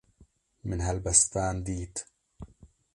[0.71, 1.97] Min helbestvan dît.